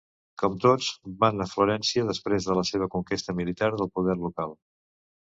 [0.41, 0.85] Com tots,
[1.23, 4.57] van a Florència després de la seva conquesta militar del poder local.